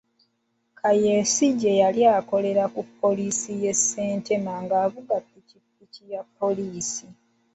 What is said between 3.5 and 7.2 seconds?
y'e Seeta ng'avuga Pikipiki ya poliisi.